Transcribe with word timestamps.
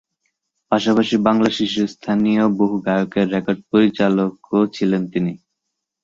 পাশাপাশি 0.71 1.15
বাংলার 1.19 1.55
শীর্ষস্থানীয় 1.57 2.43
বহু 2.59 2.75
গায়কের 2.85 3.27
রেকর্ড-পরিচালকও 3.35 4.59
ছিলেন 4.75 5.01
তিনি। 5.13 5.33